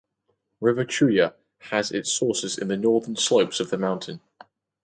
River 0.61 0.83
Chuya 0.83 1.35
has 1.69 1.91
its 1.91 2.11
sources 2.11 2.57
in 2.57 2.69
the 2.69 2.75
northern 2.75 3.15
slopes 3.15 3.59
of 3.59 3.69
the 3.69 3.77
mountain. 3.77 4.19